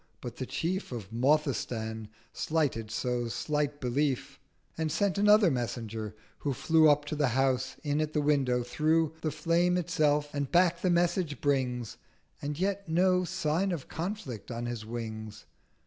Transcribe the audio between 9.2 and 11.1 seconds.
The Flame itself; and back the